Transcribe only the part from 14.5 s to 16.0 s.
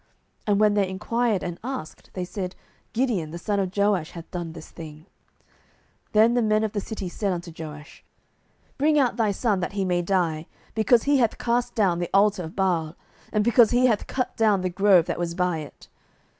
the grove that was by it.